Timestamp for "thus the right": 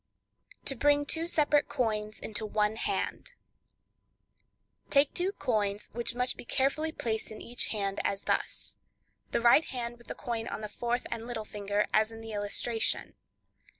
8.23-9.65